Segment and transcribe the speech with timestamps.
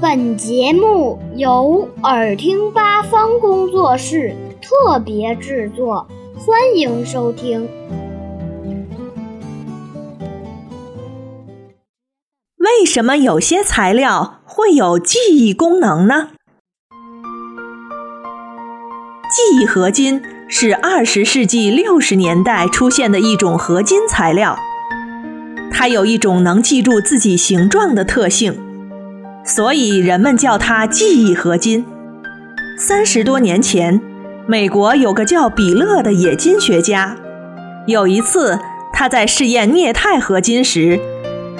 [0.00, 7.68] 本节目由耳听八方工作室特别制作，欢迎收听。
[12.58, 16.30] 为什么有些材料会有记忆功能呢？
[19.30, 24.58] 记忆合金是二十世纪六十年代出现的一种合金材料，
[25.72, 28.63] 它有一种能记住自己形状的特性，
[29.44, 31.84] 所以人们叫它记忆合金。
[32.78, 34.00] 三十多年前，
[34.46, 37.14] 美国有个叫比勒的冶金学家，
[37.86, 38.58] 有一次
[38.92, 40.98] 他在试验镍钛合金时。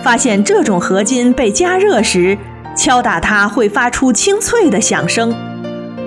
[0.02, 2.36] 发现这种合金被加热时，
[2.76, 5.30] 敲打它会发出清脆的响声；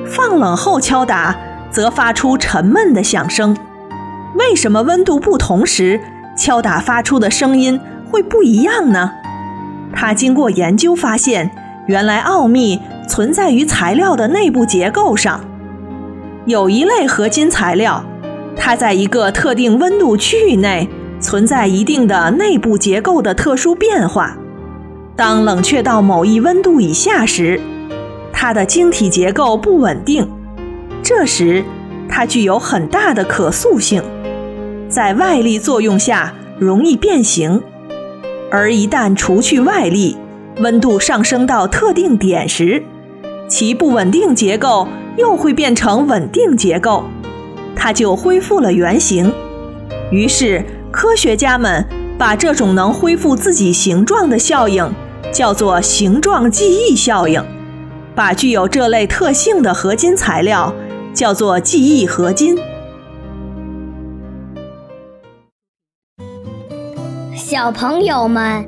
[0.06, 1.36] 放冷后敲打，
[1.72, 3.58] 则发出沉闷的响声。
[4.36, 6.00] 为什么温度不同时
[6.38, 7.80] 敲打发出的声音
[8.12, 9.12] 会不一样呢？
[9.96, 11.50] 他经过研究发现，
[11.88, 15.44] 原来奥秘存在于材料的内部结构上。
[16.46, 18.06] 有一类合金材料，
[18.56, 20.88] 它在一个特定温度区域内。
[21.20, 24.38] 存在一定的内部结构的特殊变化。
[25.16, 27.60] 当冷却到某一温度以下时，
[28.32, 30.30] 它的晶体结构不稳定，
[31.02, 31.66] 这时
[32.08, 34.04] 它具有很大的可塑性，
[34.88, 37.64] 在外力作用下容易变形。
[38.52, 40.18] 而一旦除去外力，
[40.60, 42.84] 温度上升到特定点时，
[43.48, 47.04] 其不稳定结构又会变成稳定结构，
[47.76, 49.34] 它就恢复了原形。
[50.12, 50.66] 于是。
[50.90, 51.86] 科学家们
[52.18, 54.92] 把这种能恢复自己形状的效应
[55.32, 57.44] 叫做形状记忆效应，
[58.16, 60.74] 把具有这类特性的合金材料
[61.14, 62.58] 叫做记忆合金。
[67.36, 68.68] 小朋友们